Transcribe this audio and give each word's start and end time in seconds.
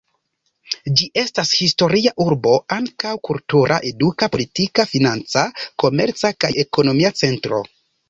Ĝi 1.01 1.09
estas 1.23 1.51
historia 1.57 2.13
urbo, 2.25 2.55
ankaŭ 2.77 3.13
kultura, 3.31 3.79
eduka, 3.93 4.33
politika, 4.39 4.89
financa, 4.97 5.47
komerca 5.87 6.37
kaj 6.43 6.55
ekonomia 6.69 7.17
centro. 7.25 7.67